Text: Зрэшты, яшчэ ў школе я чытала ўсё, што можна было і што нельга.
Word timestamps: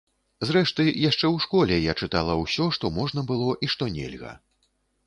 Зрэшты, 0.51 0.85
яшчэ 1.09 1.25
ў 1.33 1.37
школе 1.45 1.75
я 1.79 1.93
чытала 2.01 2.39
ўсё, 2.41 2.71
што 2.79 2.95
можна 2.99 3.29
было 3.35 3.51
і 3.65 3.73
што 3.77 3.93
нельга. 4.01 4.39